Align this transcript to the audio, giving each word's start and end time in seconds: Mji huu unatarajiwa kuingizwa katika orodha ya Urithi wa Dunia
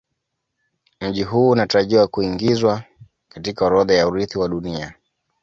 Mji 1.01 1.23
huu 1.23 1.49
unatarajiwa 1.49 2.07
kuingizwa 2.07 2.83
katika 3.29 3.65
orodha 3.65 3.93
ya 3.93 4.07
Urithi 4.07 4.37
wa 4.39 4.47
Dunia 4.49 4.93